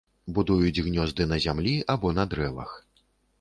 Будуюць 0.35 0.83
гнёзды 0.87 1.27
на 1.33 1.37
зямлі 1.45 1.75
або 1.95 2.13
на 2.21 2.27
дрэвах. 2.33 2.73